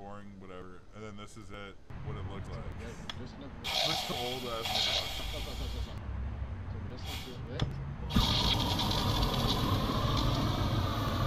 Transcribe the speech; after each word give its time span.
boring, 0.00 0.32
whatever. 0.40 0.80
And 0.96 1.04
then 1.04 1.14
this 1.20 1.36
is 1.36 1.44
it, 1.52 1.74
what 2.08 2.16
it 2.16 2.24
looked 2.32 2.48
like. 2.48 2.72
Yeah, 2.80 2.88
just 3.20 3.36
look. 3.36 3.52
This 3.64 4.10
old 4.16 4.44
ass. 4.48 5.70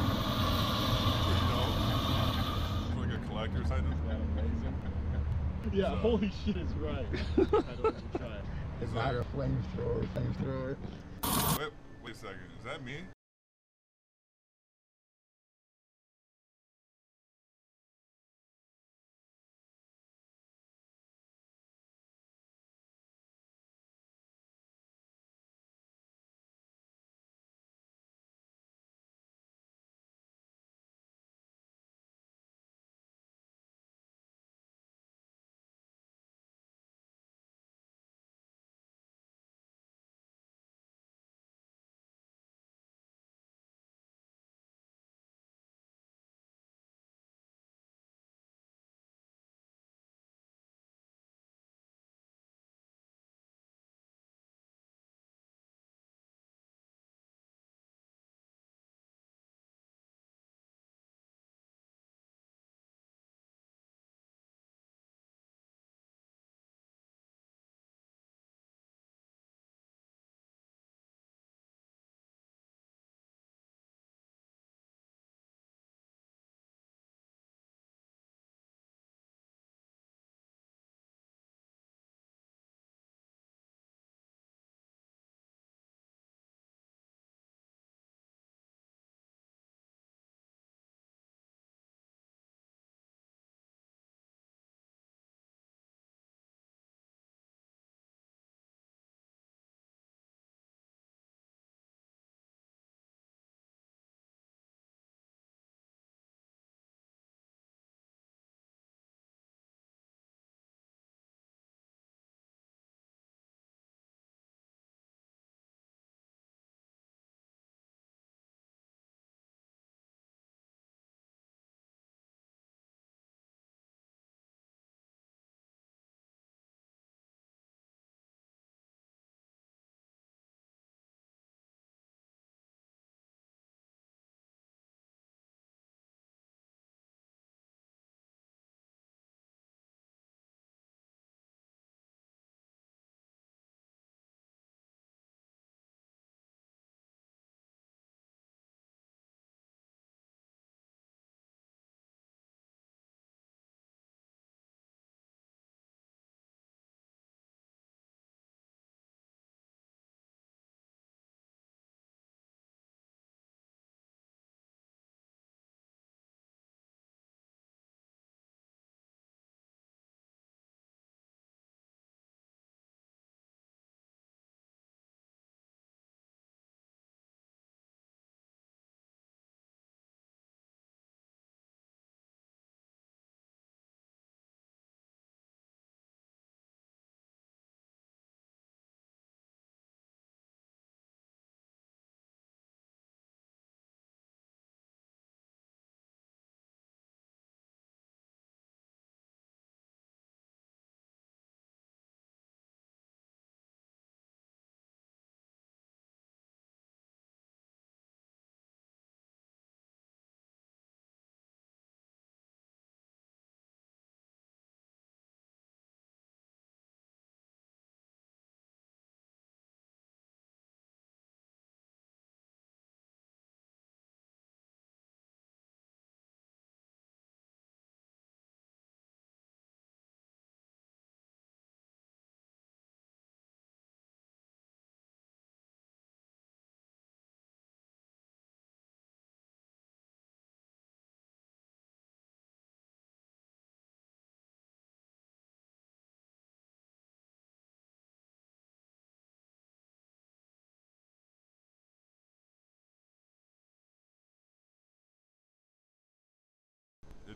You 0.03 1.33
know? 1.49 3.01
Like 3.01 3.13
a 3.13 3.27
collector's 3.27 3.71
item. 3.71 3.85
Isn't 3.93 4.07
that 4.07 4.19
amazing? 4.41 4.75
Yeah, 5.71 5.91
So- 5.91 5.95
holy 5.95 6.31
shit 6.45 6.57
is 6.57 6.73
right. 6.73 7.05
I 7.37 7.41
don't 7.41 7.83
want 7.83 8.11
to 8.11 8.17
try 8.17 8.27
it. 8.35 8.43
It's 8.81 8.91
like 8.93 9.13
a 9.15 9.25
flamethrower, 9.33 10.05
flamethrower. 10.13 10.75
Wait, 11.57 11.69
wait 12.03 12.13
a 12.13 12.17
second. 12.17 12.49
Is 12.59 12.65
that 12.65 12.83
me? 12.83 12.95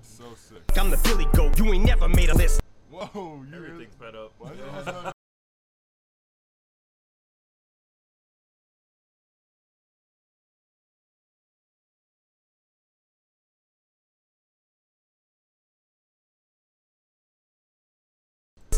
So 0.07 0.23
sick. 0.35 0.61
I'm 0.77 0.89
the 0.89 0.97
Billy 0.97 1.25
Goat. 1.33 1.57
You 1.57 1.73
ain't 1.73 1.85
never 1.85 2.07
made 2.07 2.29
a 2.29 2.35
list. 2.35 2.61
Whoa, 2.89 3.09
you 3.13 3.45
really? 3.51 3.67
Everything's 3.67 3.93
sped 3.93 4.15
up. 4.15 4.33
Why 4.37 4.51
the? 4.53 5.13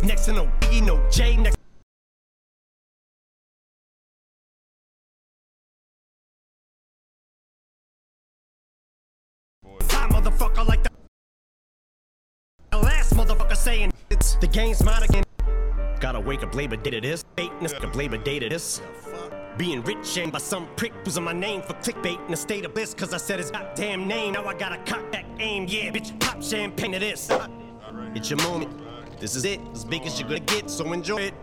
Next 0.03 0.25
to 0.25 0.33
no 0.33 0.45
Biggie, 0.61 0.85
no 0.85 1.09
J. 1.11 1.37
Next. 1.37 1.58
Saying 13.59 13.91
it's 14.09 14.35
the 14.35 14.47
game's 14.47 14.81
mine 14.81 15.03
again. 15.03 15.23
Gotta 15.99 16.17
wake 16.17 16.43
up 16.43 16.55
Labor 16.55 16.77
Day 16.77 16.91
to 16.91 17.01
this. 17.01 17.25
Fakeness, 17.35 17.73
yeah. 17.73 17.91
Labor 17.91 18.15
Day 18.15 18.39
to 18.39 18.47
this. 18.47 18.81
Being 19.57 19.83
rich 19.83 20.17
and 20.17 20.31
by 20.31 20.37
some 20.37 20.65
prick 20.77 20.93
using 21.03 21.25
my 21.25 21.33
name 21.33 21.61
for 21.61 21.73
clickbait 21.73 22.25
in 22.25 22.33
a 22.33 22.37
state 22.37 22.63
of 22.63 22.73
bliss 22.73 22.93
cause 22.93 23.13
I 23.13 23.17
said 23.17 23.37
his 23.37 23.51
goddamn 23.51 24.07
name. 24.07 24.31
Now 24.31 24.45
I 24.45 24.53
gotta 24.53 24.77
cock 24.89 25.11
that 25.11 25.25
aim, 25.39 25.65
yeah, 25.67 25.91
bitch, 25.91 26.17
pop 26.21 26.41
champagne 26.41 26.93
to 26.93 26.99
this. 26.99 27.29
It's 28.15 28.29
your 28.29 28.41
moment. 28.43 28.71
This 29.19 29.35
is 29.35 29.43
it, 29.43 29.59
as 29.73 29.83
big 29.83 30.03
as 30.03 30.17
you're 30.17 30.29
gonna 30.29 30.39
get, 30.39 30.69
so 30.69 30.93
enjoy 30.93 31.17
it. 31.17 31.33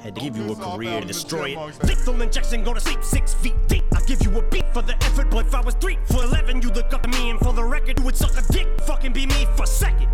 Had 0.00 0.14
to 0.14 0.22
give 0.22 0.38
you 0.38 0.50
a 0.50 0.56
career 0.56 1.02
to 1.02 1.06
destroy 1.06 1.50
it. 1.50 1.84
Lethal 1.84 2.22
injection, 2.22 2.64
go 2.64 2.72
to 2.72 2.80
sleep 2.80 3.04
six 3.04 3.34
feet 3.34 3.56
deep. 3.66 3.84
I 3.94 4.00
give 4.06 4.22
you 4.22 4.38
a 4.38 4.42
beat 4.48 4.72
for 4.72 4.80
the 4.80 4.94
effort, 5.04 5.28
but 5.30 5.44
if 5.44 5.54
I 5.54 5.60
was 5.60 5.74
three 5.74 5.98
for 6.06 6.24
eleven, 6.24 6.62
you 6.62 6.70
look 6.70 6.94
up 6.94 7.02
to 7.02 7.10
me 7.10 7.28
and 7.28 7.38
for 7.38 7.52
the 7.52 7.62
record, 7.62 7.98
you 7.98 8.06
would 8.06 8.16
suck 8.16 8.38
a 8.38 8.52
dick. 8.52 8.66
Fucking 8.86 9.12
be 9.12 9.26
me 9.26 9.46
for 9.54 9.64
a 9.64 9.66
second. 9.66 10.08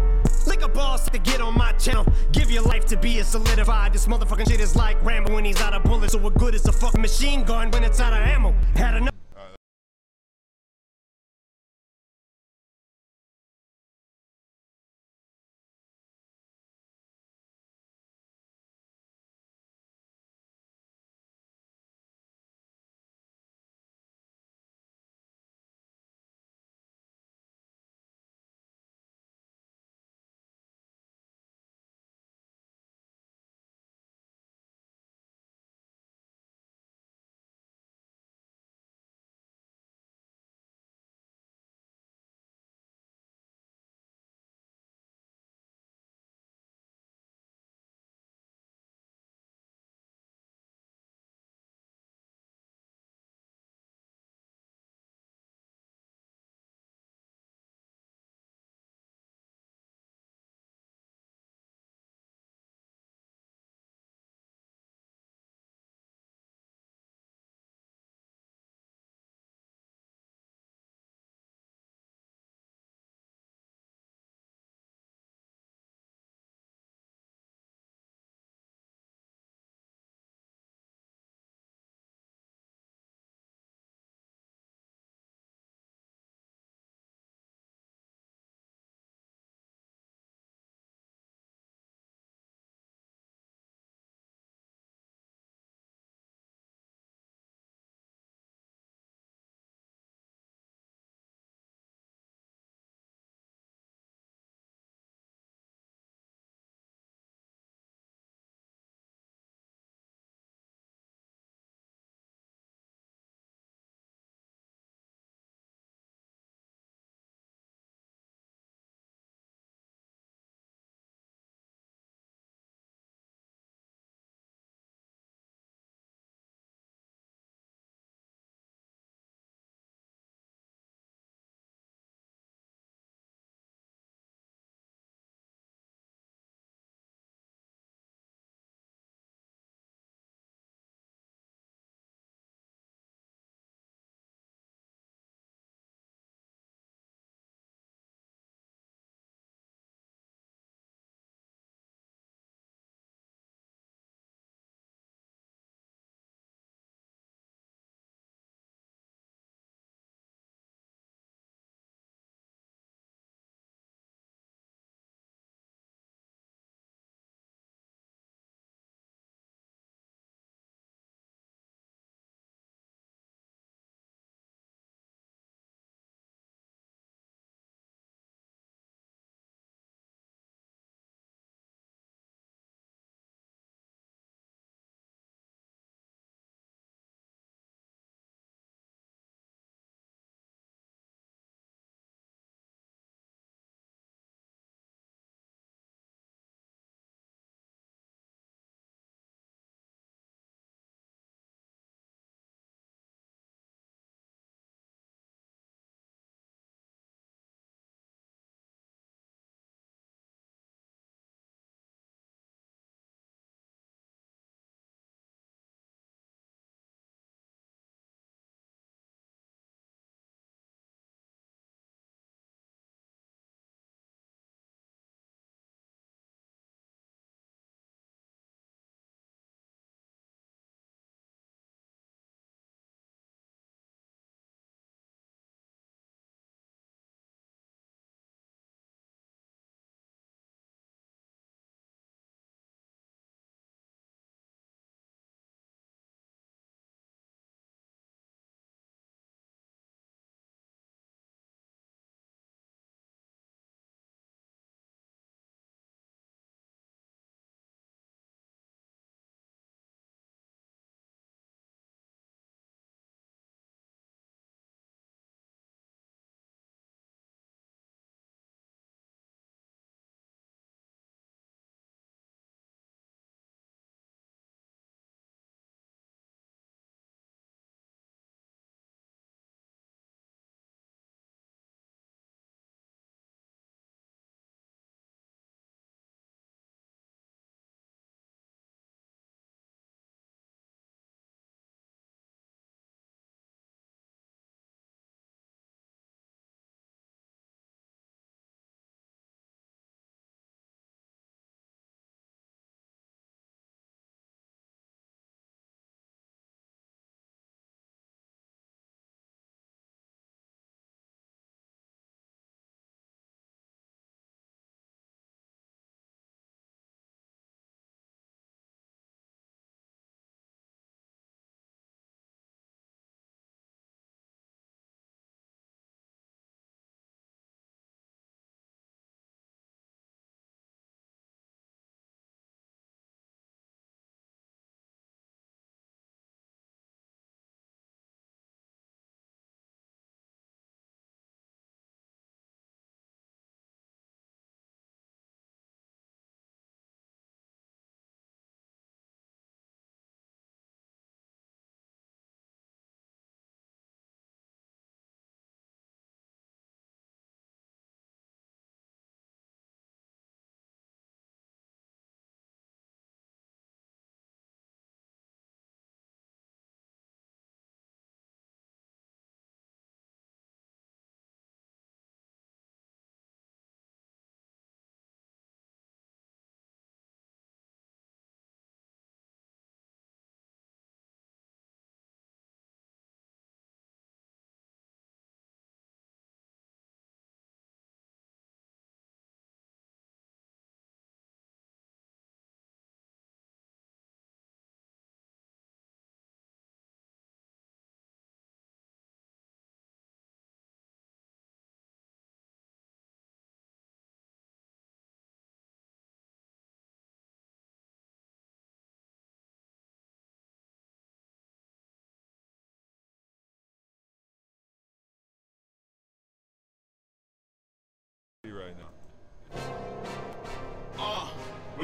Lick 0.46 0.62
a 0.62 0.68
boss 0.68 1.08
to 1.10 1.18
get 1.18 1.40
on 1.40 1.54
my 1.54 1.72
channel. 1.72 2.06
Give 2.32 2.50
your 2.50 2.62
life 2.62 2.84
to 2.86 2.96
be 2.96 3.18
a 3.18 3.24
solidified. 3.24 3.92
This 3.92 4.06
motherfucking 4.06 4.48
shit 4.48 4.60
is 4.60 4.76
like 4.76 5.02
Rambo 5.02 5.34
when 5.34 5.44
he's 5.44 5.60
out 5.60 5.72
of 5.72 5.82
bullets. 5.84 6.12
So 6.12 6.18
what 6.18 6.34
good 6.34 6.54
is 6.54 6.66
a 6.66 6.72
fucking 6.72 7.00
machine 7.00 7.44
gun 7.44 7.70
when 7.70 7.84
it's 7.84 8.00
out 8.00 8.12
of 8.12 8.20
ammo? 8.20 8.54
Had 8.74 8.96
enough. 8.96 9.23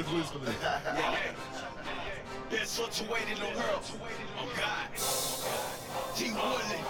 What's 0.00 0.12
Wiz 0.12 0.30
for 0.30 0.38
this? 0.38 0.54
Best 2.50 2.72
situated 2.72 3.36
the 3.36 3.44
world. 3.54 3.84
Oh 4.38 4.48
God. 4.56 4.88
T 6.16 6.32
Woodley. 6.32 6.89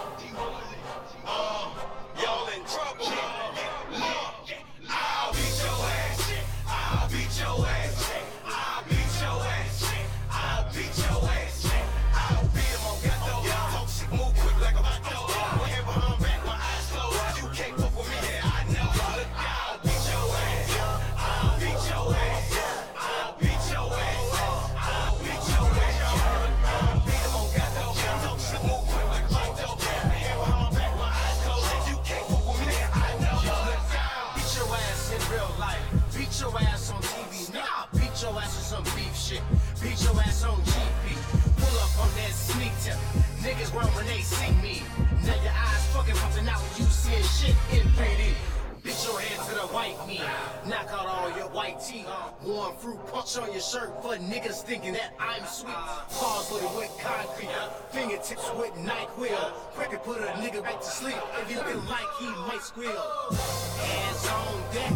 White 49.73 49.97
meat. 50.07 50.23
Knock 50.67 50.89
out 50.93 51.07
all 51.07 51.37
your 51.37 51.49
white 51.49 51.81
teeth. 51.81 52.07
Warm 52.45 52.77
fruit 52.77 52.99
punch 53.13 53.37
on 53.39 53.53
your 53.53 53.61
shirt 53.61 53.91
for 54.03 54.17
niggas 54.17 54.63
thinking 54.63 54.93
that 54.95 55.13
I'm 55.19 55.45
sweet. 55.47 55.75
Paws 56.11 56.53
with 56.53 56.63
it 56.65 56.77
with 56.77 56.99
concrete. 57.01 57.51
Fingertips 57.91 58.51
with 58.59 58.73
NyQuil. 58.75 59.53
Quick 59.75 59.91
to 59.91 59.99
put 59.99 60.19
a 60.19 60.33
nigga 60.43 60.63
back 60.63 60.81
to 60.81 60.87
sleep. 60.87 61.17
If 61.43 61.51
you 61.51 61.57
looking 61.59 61.87
like 61.87 62.09
he 62.19 62.27
might 62.27 62.63
squeal. 62.63 62.91
Hands 62.91 64.27
on 64.29 64.75
deck. 64.75 64.93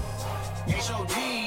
H.O.D. 0.69 1.44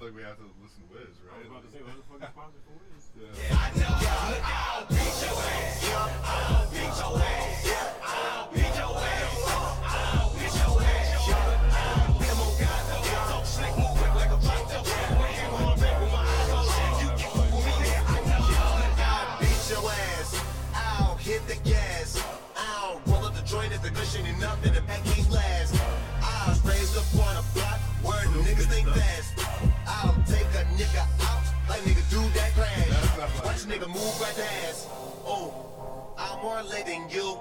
now 0.00 0.06
I 0.06 0.08
feel 0.08 0.08
like 0.08 0.16
we 0.16 0.22
have 0.22 0.36
to 0.38 0.48
listen 0.62 0.80
to 0.80 0.94
Wiz, 0.94 1.20
right? 1.28 1.44
Yeah. 3.16 3.52
I 3.52 3.68
know. 3.76 4.30
Look, 4.30 4.69
move. 34.36 34.86
Oh, 35.26 36.14
I'm 36.18 36.42
more 36.42 36.62
lit 36.62 36.86
than 36.86 37.08
you. 37.10 37.38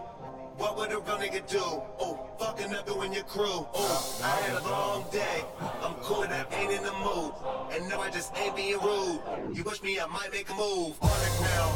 What 0.58 0.76
would 0.78 0.92
a 0.92 1.00
real 1.00 1.18
nigga 1.18 1.48
do? 1.50 1.64
Oh, 2.00 2.20
fucking 2.38 2.76
up 2.76 2.86
doing 2.86 3.14
your 3.14 3.24
crew. 3.24 3.66
Oh, 3.74 4.20
I 4.22 4.28
had 4.44 4.62
a 4.62 4.64
long 4.68 5.06
day. 5.12 5.46
I'm 5.82 5.94
cool, 6.04 6.24
and 6.24 6.34
I 6.34 6.46
ain't 6.52 6.74
in 6.74 6.84
the 6.84 6.92
mood. 7.00 7.32
And 7.72 7.88
no, 7.88 8.02
I 8.02 8.10
just 8.10 8.36
ain't 8.38 8.56
being 8.56 8.78
rude. 8.80 9.22
You 9.54 9.64
push 9.64 9.82
me, 9.82 10.00
I 10.00 10.06
might 10.08 10.32
make 10.34 10.50
a 10.50 10.56
move. 10.56 11.00
On 11.00 11.16
the 11.24 11.32
ground, 11.40 11.76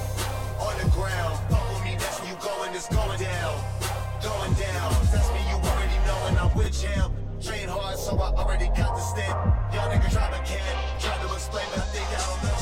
on 0.60 0.76
the 0.84 0.90
ground. 0.92 1.40
Fuck 1.50 1.64
with 1.72 1.84
me, 1.86 1.96
that's 1.96 2.20
where 2.20 2.30
you 2.30 2.36
going, 2.44 2.76
it's 2.76 2.90
going 2.90 3.20
down. 3.20 3.56
Going 4.20 4.54
down. 4.60 4.92
That's 5.16 5.32
me, 5.32 5.40
you 5.48 5.56
already 5.64 6.00
know, 6.04 6.20
and 6.28 6.38
I'm 6.40 6.54
with 6.58 6.76
him. 6.76 7.12
Train 7.40 7.70
hard, 7.70 7.98
so 7.98 8.20
I 8.20 8.36
already 8.36 8.68
got 8.76 8.96
the 8.96 9.02
step. 9.02 9.32
Y'all 9.72 9.88
try 10.12 10.28
to 10.28 10.44
can, 10.44 10.76
try 11.00 11.16
to 11.24 11.34
explain, 11.34 11.66
but 11.72 11.80
I 11.80 11.88
think 11.96 12.08
I 12.08 12.20
don't 12.20 12.36
understand. 12.36 12.53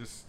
Just 0.00 0.24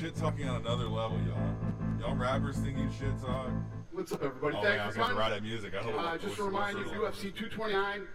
shit 0.00 0.16
talking 0.16 0.48
on 0.48 0.62
another 0.62 0.88
level, 0.88 1.18
y'all. 1.26 1.54
Y'all 2.00 2.16
rappers 2.16 2.56
think 2.56 2.78
you 2.78 2.88
shit 2.98 3.20
talk. 3.20 3.50
What's 3.92 4.12
up, 4.12 4.22
everybody? 4.22 4.56
Oh, 4.56 4.62
Thanks 4.62 4.76
man, 4.76 4.80
I 4.80 4.86
was 4.86 4.94
for 4.94 5.00
gonna 5.02 5.12
coming. 5.14 5.30
write 5.30 5.30
that 5.34 5.42
music. 5.42 5.74
I 5.74 5.82
hope. 5.82 5.94
Uh, 5.98 6.16
just 6.18 6.22
to 6.22 6.28
what's 6.28 6.38
remind 6.40 6.78
you, 6.78 6.84
the- 6.84 6.90
UFC 6.92 7.34
229, 7.36 8.06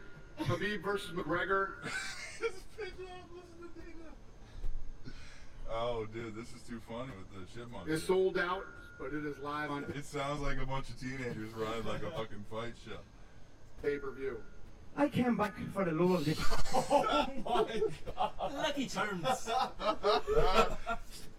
Khabib 0.42 0.84
versus 0.84 1.12
McGregor. 1.12 1.68
Oh, 5.76 6.06
dude, 6.14 6.36
this 6.36 6.50
is 6.54 6.62
too 6.70 6.80
funny 6.88 7.10
with 7.18 7.32
the 7.34 7.52
shit 7.52 7.64
chipmunk. 7.64 7.90
It's 7.90 8.04
sold 8.04 8.38
out, 8.38 8.64
but 9.00 9.12
it 9.12 9.26
is 9.26 9.40
live 9.40 9.72
on 9.72 9.84
It 9.96 10.06
sounds 10.06 10.40
like 10.42 10.60
a 10.62 10.68
bunch 10.68 10.88
of 10.90 11.00
teenagers 11.00 11.52
running 11.56 11.84
like 11.86 12.04
a 12.04 12.12
fucking 12.12 12.46
fight 12.52 12.74
show. 12.86 12.98
pay-per-view. 13.82 14.38
I 14.96 15.08
came 15.08 15.36
back 15.36 15.56
for 15.74 15.84
the 15.84 15.92
love 15.94 16.20
of 16.20 16.26
this. 16.26 16.38
Lucky 18.76 18.88
terms. 18.88 19.50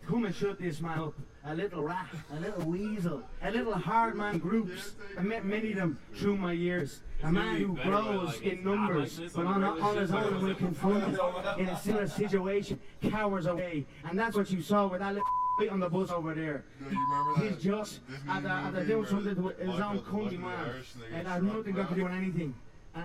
Come 0.07 0.25
and 0.27 0.35
shut 0.35 0.61
this 0.61 0.81
man 0.81 0.99
up. 0.99 1.15
A 1.47 1.55
little 1.55 1.83
rat, 1.83 2.07
a 2.33 2.41
little 2.41 2.65
weasel, 2.71 3.23
a 3.43 3.51
little 3.51 3.75
hard 3.75 4.15
man 4.17 4.39
groups. 4.39 4.93
I 5.19 5.23
met 5.23 5.45
many 5.45 5.73
of 5.73 5.77
them 5.77 5.99
through 6.15 6.37
my 6.39 6.53
years. 6.53 7.01
A 7.23 7.31
man 7.33 7.57
who 7.57 7.77
grows 7.83 8.41
in 8.41 8.65
numbers, 8.65 9.21
but 9.35 9.45
on, 9.47 9.63
on 9.65 9.97
his 9.97 10.11
own 10.13 10.23
and 10.35 10.43
when 10.43 10.55
confronted 10.55 11.19
in 11.59 11.69
a 11.69 11.79
similar 11.79 12.07
situation, 12.09 12.79
cowers 13.11 13.45
away. 13.47 13.85
And 14.09 14.19
that's 14.19 14.37
what 14.37 14.51
you 14.51 14.63
saw 14.63 14.87
with 14.87 15.01
that 15.01 15.13
little 15.15 15.29
bit 15.59 15.71
on 15.71 15.81
the 15.81 15.89
bus 15.89 16.11
over 16.11 16.35
there. 16.35 16.65
Do 16.79 16.95
you 16.95 17.01
remember 17.11 17.41
that? 17.41 17.55
He's 17.55 17.63
just 17.63 18.07
Disney 18.09 18.31
at 18.31 18.43
the, 18.43 18.49
at 18.51 18.73
the 18.73 18.79
movie 18.81 18.87
doing 18.87 19.01
where 19.01 19.09
something 19.11 19.35
to 19.35 19.43
his 19.49 19.67
Michael- 19.69 19.83
own 19.85 20.01
country 20.01 20.39
man. 20.39 20.53
And 20.55 20.85
they 21.03 21.09
get 21.11 21.19
And 21.19 21.29
has 21.29 21.43
shrunk 21.43 21.57
nothing 21.57 21.75
got 21.75 21.89
to 21.91 21.95
do 21.95 22.03
with 22.05 22.13
anything. 22.13 22.55
Uh, 22.95 23.01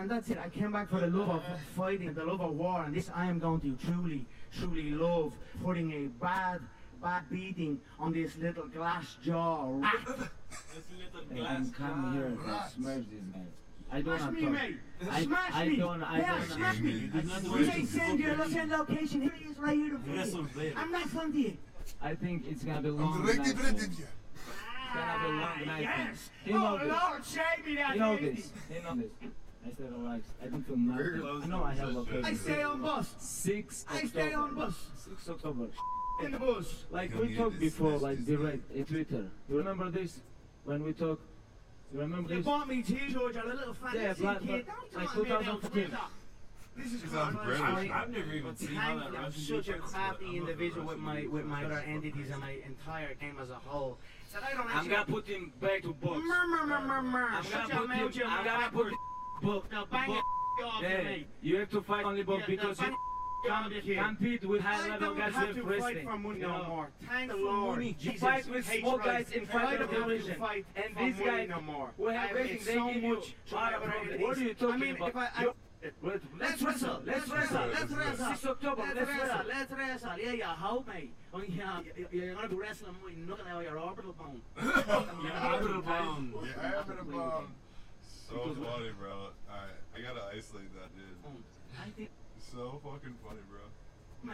and 0.00 0.10
that's 0.10 0.28
it. 0.30 0.38
I 0.38 0.48
came 0.48 0.72
back 0.72 0.90
for 0.90 0.98
the 1.00 1.06
love 1.06 1.28
of 1.30 1.42
fighting, 1.76 2.12
the 2.12 2.24
love 2.24 2.40
of 2.40 2.54
war, 2.56 2.82
and 2.84 2.94
this 2.94 3.08
I 3.14 3.26
am 3.26 3.38
going 3.38 3.60
to 3.60 3.76
truly, 3.86 4.26
truly 4.58 4.90
love 4.90 5.32
putting 5.62 5.92
a 5.92 6.06
bad, 6.22 6.60
bad 7.00 7.22
beating 7.30 7.80
on 8.00 8.12
this 8.12 8.36
little 8.36 8.66
glass 8.66 9.16
jaw 9.22 9.68
rat. 9.70 9.94
And 11.36 11.74
come 11.74 12.12
here 12.14 12.26
and 12.26 12.38
smash 12.74 13.04
this 13.10 13.22
guy. 13.32 13.40
I 13.90 14.02
don't 14.02 14.18
Smash 14.18 14.32
me, 14.32 14.42
time. 14.42 14.52
mate. 14.52 14.76
I, 15.10 15.22
Smash 15.24 15.50
I 15.54 15.68
me. 15.68 15.76
don't. 15.76 16.02
I 16.02 16.18
Yeah, 16.18 16.38
don't. 16.38 16.50
smash 16.50 16.78
me. 16.80 16.90
You 16.90 17.06
did 17.08 17.26
not 17.26 17.42
You 17.44 17.54
anything. 17.56 17.86
say 17.86 17.98
send 17.98 18.20
your 18.20 18.48
send 18.48 18.70
location. 18.70 19.22
Here 19.22 19.32
he 19.38 19.44
is, 19.50 19.58
right 19.58 19.76
here. 19.78 19.90
to 19.90 19.98
front 19.98 20.18
Wrestle 20.18 20.46
I'm 20.76 20.90
not 20.92 21.08
from 21.08 21.32
you. 21.34 21.56
I 22.02 22.14
think 22.14 22.44
it's 22.50 22.64
gonna 22.64 22.82
be 22.82 22.90
long. 22.90 23.26
I'm 23.28 23.54
night 24.94 24.96
directed 24.96 24.96
soon. 24.96 24.96
to 24.96 25.00
you. 25.00 25.04
gonna 25.04 25.18
be 25.18 25.24
a 25.24 25.40
long 25.40 25.66
night. 25.66 25.82
Yes. 25.82 26.30
You 26.44 26.52
know 26.54 26.66
oh 26.74 26.78
this. 26.78 26.88
Lord, 26.88 27.24
save 27.24 27.66
me 27.66 27.74
that 27.76 27.94
You 27.94 28.00
know 28.00 28.12
lady. 28.14 28.30
this. 28.30 28.50
You 28.74 28.82
know 28.82 28.96
this. 28.96 29.10
Oh, 29.22 29.28
I 29.66 29.70
said 29.76 29.92
relax. 29.92 30.22
I 30.42 30.46
don't 30.46 30.66
feel 30.66 30.76
nothing. 30.76 31.42
I 31.42 31.46
know 31.46 31.64
I 31.64 31.74
have 31.74 31.88
location. 31.90 32.24
I 32.24 32.34
stay 32.34 32.62
on 32.62 32.80
bus. 32.82 33.14
Six 33.18 33.84
I 33.88 34.04
stay 34.04 34.32
on 34.32 34.54
bus. 34.54 34.74
Six 35.04 35.28
October. 35.28 35.66
In 36.24 36.32
the 36.32 36.38
bus. 36.38 36.84
Like 36.90 37.10
Can 37.12 37.20
we 37.20 37.34
talked 37.36 37.58
before, 37.60 37.98
like 37.98 38.24
direct 38.24 38.70
in 38.72 38.84
Twitter. 38.84 39.24
You 39.48 39.58
remember 39.58 39.90
this? 39.90 40.20
When 40.64 40.82
we 40.84 40.92
talked. 40.92 41.22
You 41.92 42.00
remember 42.00 42.28
You 42.30 42.36
this? 42.36 42.46
You 42.46 42.52
bought 42.52 42.68
me 42.68 42.82
t-shirts, 42.82 43.14
you're 43.14 43.30
a 43.30 43.54
little 43.54 43.72
fat 43.74 43.94
Yeah, 43.94 44.08
little 44.10 44.24
but- 44.24 44.42
kid. 44.42 44.66
but 44.66 44.92
Don't 44.92 44.94
like 44.94 45.26
about 45.26 45.62
2015. 45.62 45.98
This 46.76 46.92
is 46.92 47.02
He 47.02 47.08
sounds 47.08 47.36
crazy. 47.36 47.62
British. 47.62 47.90
I- 47.90 48.02
I've 48.02 48.10
never 48.10 48.32
even 48.32 48.56
seen 48.56 48.74
how 48.74 48.98
that. 48.98 49.16
I'm 49.18 49.32
such 49.32 49.68
a 49.68 49.72
defense, 49.72 49.92
crappy 49.92 50.36
individual 50.36 50.86
with 50.86 50.98
my 50.98 51.26
with 51.26 51.44
my 51.44 51.64
other 51.64 51.78
entities 51.80 52.30
and 52.30 52.40
my 52.40 52.56
entire 52.66 53.14
game 53.14 53.36
as 53.42 53.50
a 53.50 53.54
whole. 53.54 53.98
That 54.40 54.50
I 54.50 54.56
don't 54.56 54.76
I'm 54.76 54.88
gonna 54.88 55.04
put 55.04 55.26
him 55.26 55.52
back 55.60 55.82
to 55.82 55.92
box. 55.94 56.20
I'm 56.22 56.68
gonna 56.68 58.02
put 58.04 58.14
him. 58.14 58.26
I'm 58.28 58.44
gonna 58.44 58.70
put 58.70 58.92
book. 59.42 59.70
Now 59.72 59.84
bang 59.90 60.06
book. 60.06 60.24
off 60.64 60.82
Yeah, 60.82 61.02
me. 61.04 61.26
you 61.40 61.56
have 61.58 61.70
to 61.70 61.82
fight 61.82 62.04
only 62.04 62.22
book 62.24 62.40
Yeah, 62.40 62.46
because 62.46 62.80
you 62.80 62.86
can't 63.94 64.18
compete 64.18 64.44
with 64.44 64.60
high 64.60 64.88
level 64.88 65.14
guys 65.14 65.34
with 65.34 65.56
fight 65.56 65.64
wrestling. 65.64 66.06
for 66.06 66.34
You 66.34 66.42
no 66.42 66.58
know. 66.58 66.64
more. 66.68 66.90
Thank 67.08 67.30
the 67.30 67.36
Lord. 67.36 67.82
You 67.84 67.94
Jesus 67.94 68.20
fight 68.20 68.48
with 68.48 68.66
small 68.66 68.98
guys 68.98 69.30
in 69.32 69.44
don't 69.46 69.48
have 69.60 69.78
to 69.78 69.86
division. 69.86 70.38
fight 70.38 70.66
And 70.76 70.96
these 70.96 71.18
money 71.18 71.30
guys 71.30 71.48
no 71.48 71.60
more. 71.60 71.90
have 72.12 72.34
made 72.34 72.60
they 72.60 72.74
so 72.74 72.86
give 72.92 73.02
you 73.02 73.14
much 73.14 73.34
to 73.48 73.54
lot 73.54 73.74
of 73.74 73.82
entities. 73.82 74.20
What 74.20 74.36
are 74.36 74.40
you 74.40 74.54
talking 74.54 74.74
I 74.74 74.76
mean, 74.78 74.96
about? 74.96 75.56
If 75.88 76.04
I, 76.04 76.08
I 76.08 76.12
You- 76.12 76.20
Wait, 76.20 76.20
Let's 76.40 76.62
wrestle. 76.62 77.00
Let's 77.04 77.28
wrestle. 77.30 77.66
Let's 77.72 77.92
wrestle. 77.92 78.26
Six 78.26 78.46
October. 78.46 78.82
Let's 78.82 78.94
Let's 78.96 79.08
wrestle. 79.08 79.26
wrestle. 79.26 79.46
Let's 79.48 79.72
wrestle. 79.72 80.18
Yeah, 80.18 80.32
you 80.32 80.44
hope 80.44 80.88
me. 80.88 81.10
Oh, 81.34 81.42
yeah, 81.48 81.80
you- 81.96 82.06
you're 82.10 82.34
gonna 82.34 82.48
be 82.48 82.54
wrestling 82.56 82.94
my 83.04 83.12
knuckle 83.26 83.46
out 83.48 83.58
of 83.58 83.62
your 83.64 83.78
orbital 83.78 84.12
bone. 84.12 84.40
Yeah, 85.24 85.52
orbital 85.54 85.82
bone. 85.82 86.34
Yeah, 86.44 86.70
having 86.78 86.98
a 86.98 87.04
bomb. 87.04 87.54
So 88.28 88.34
funny, 88.36 88.90
bro. 88.98 89.10
Alright, 89.50 89.80
I 89.96 90.00
gotta 90.00 90.24
isolate 90.36 90.72
that 90.74 90.94
dude. 90.96 91.04
Oh, 91.26 91.30
I 91.84 91.90
think, 91.90 92.10
So 92.52 92.80
fucking 92.84 93.14
funny, 93.26 93.40
bro. 93.50 93.60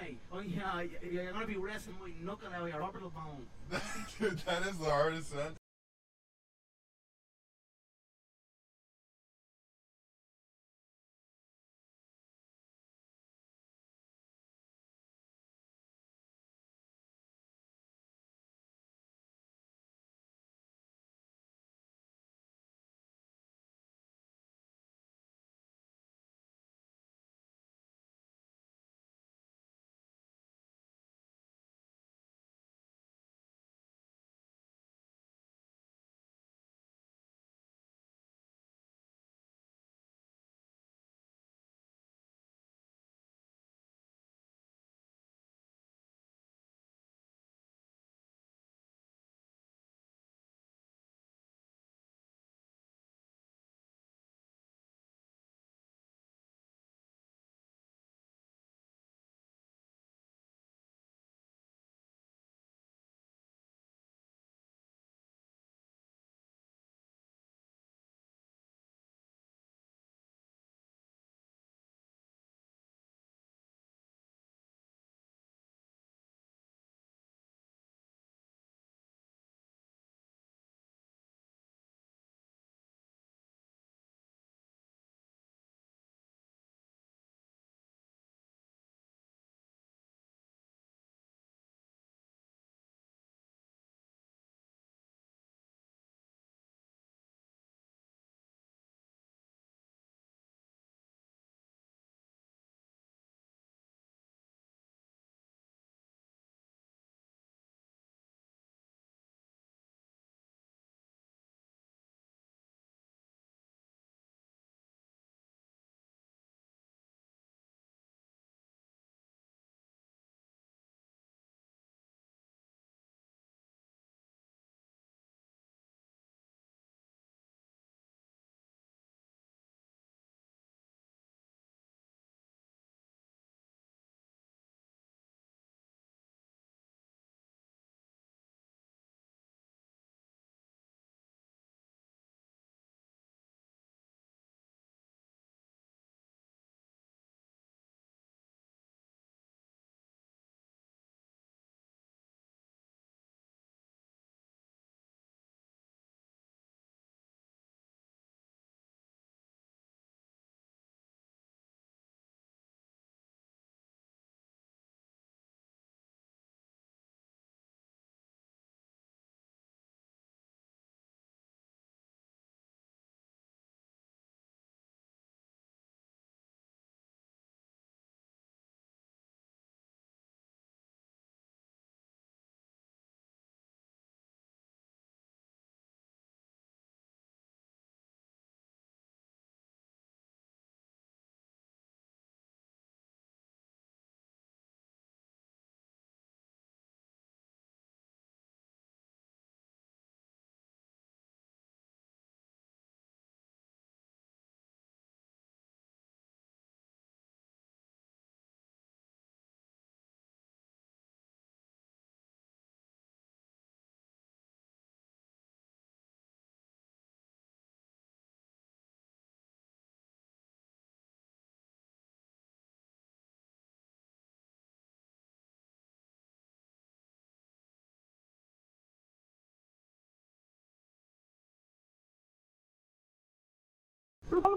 mate. 0.00 0.18
Oh, 0.32 0.40
yeah, 0.40 0.82
you're 1.10 1.32
gonna 1.32 1.46
be 1.46 1.56
wrestling 1.56 1.96
my 2.00 2.10
knuckle 2.24 2.48
out 2.52 2.62
of 2.62 2.68
your 2.68 2.82
orbital 2.82 3.10
bone. 3.10 3.46
dude, 4.20 4.38
that 4.46 4.62
is 4.66 4.78
the 4.78 4.90
hardest 4.90 5.30
sentence. 5.30 5.58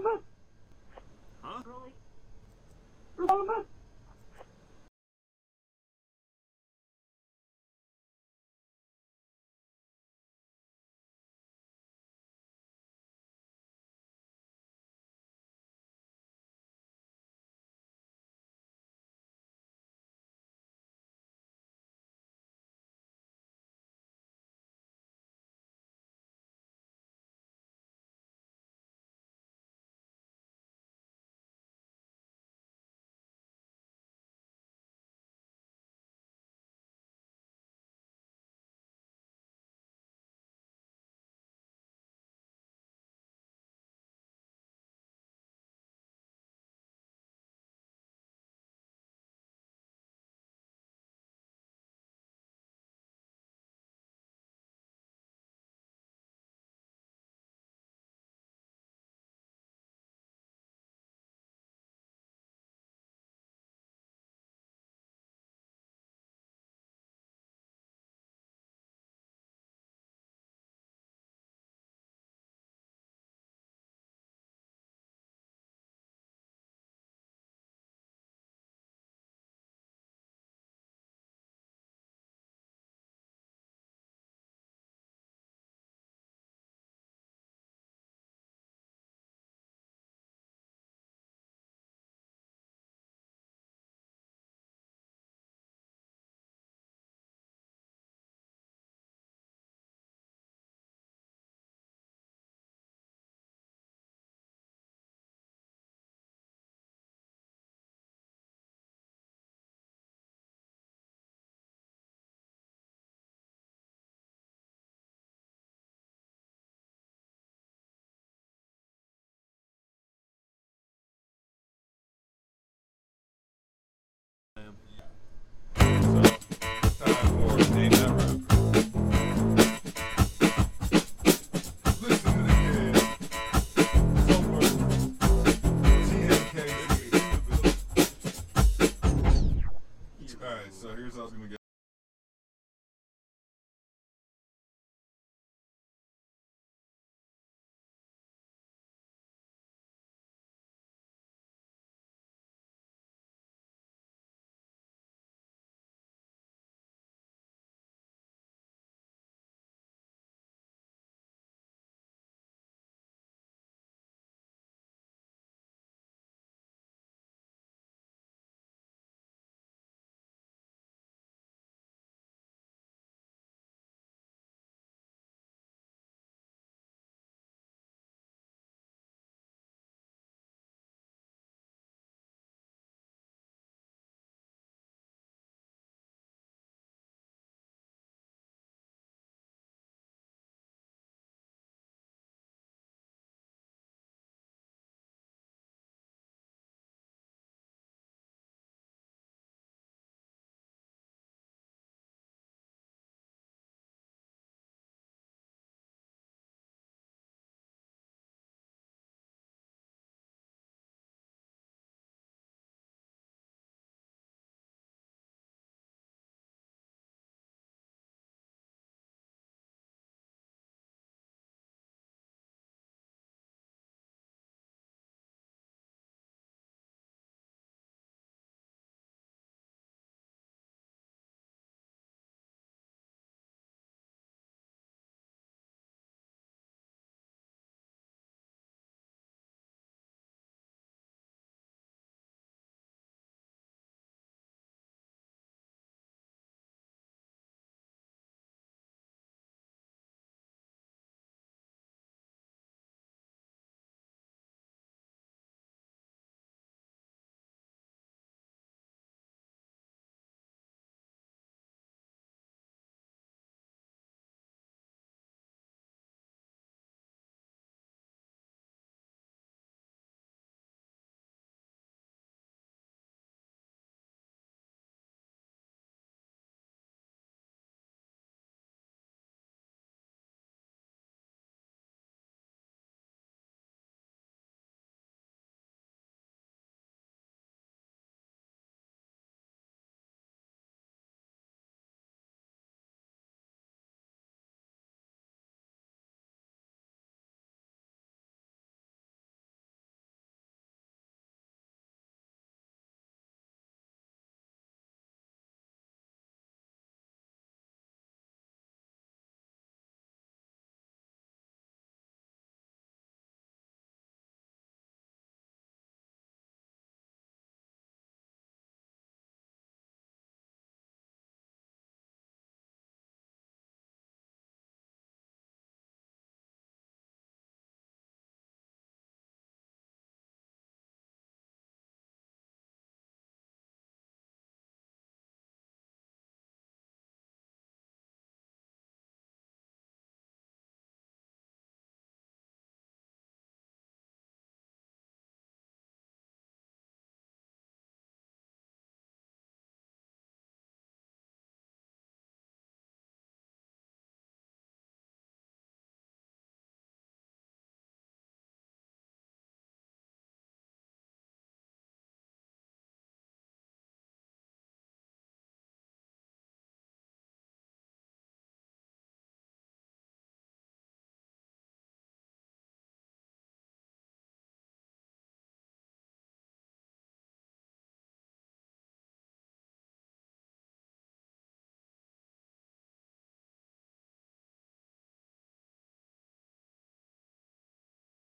Huh? 0.00 1.62
Really? 3.16 3.64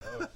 Oh 0.09 0.36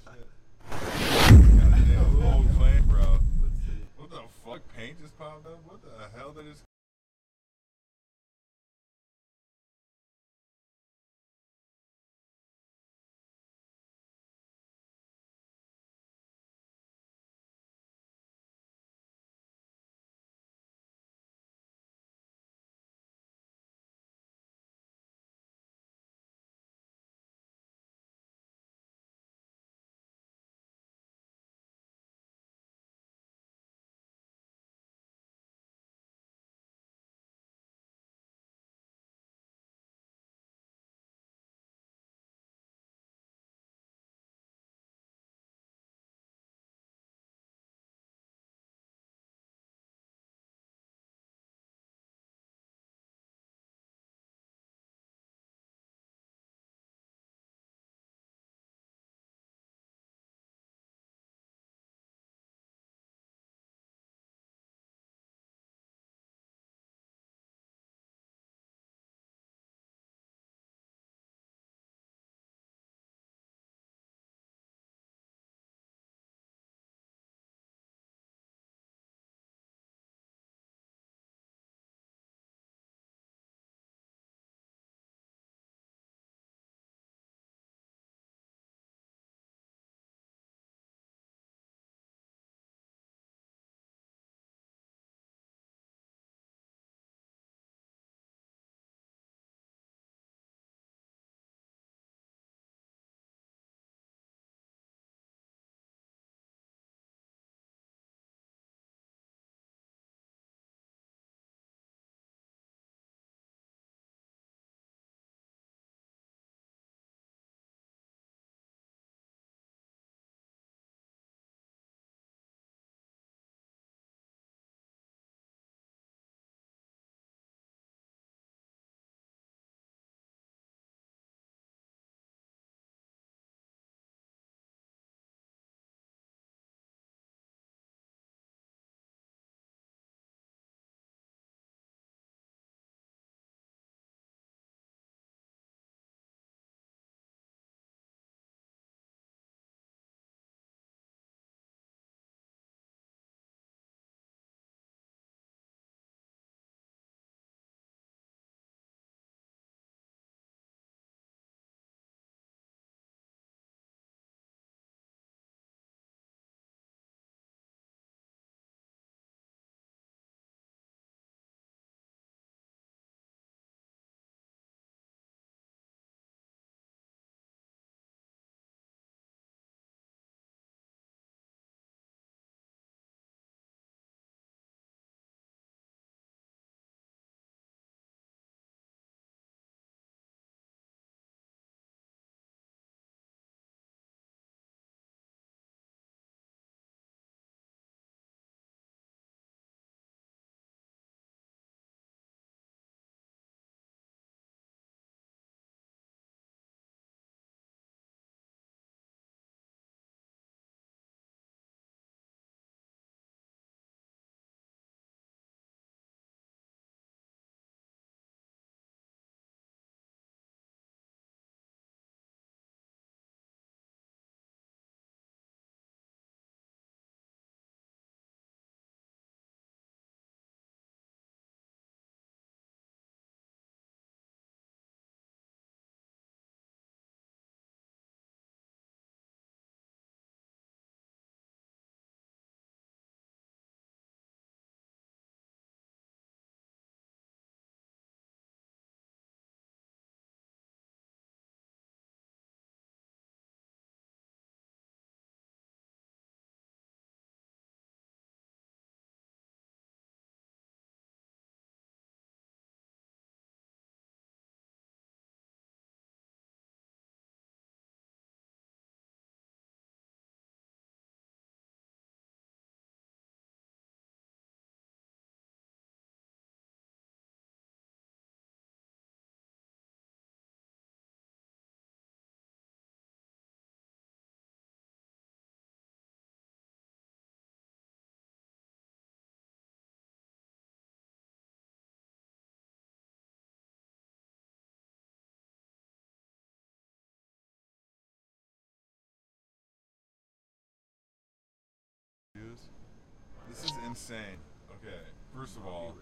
This 303.50 303.64
is 303.64 303.72
insane. 303.84 304.38
Okay, 304.70 304.94
first 305.36 305.56
of 305.56 305.66
all, 305.66 305.96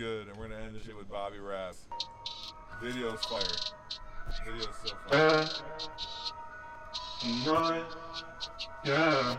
good, 0.00 0.28
and 0.28 0.36
we're 0.38 0.48
gonna 0.48 0.62
end 0.62 0.74
this 0.74 0.84
shit 0.84 0.96
with 0.96 1.10
Bobby 1.10 1.38
Rass. 1.38 1.84
Video's 2.82 3.22
fire. 3.26 3.42
Video's 4.46 4.66
so 4.82 4.96
fire. 5.10 5.20
Uh, 5.20 5.46
yeah. 7.44 7.84
Yeah. 8.82 9.36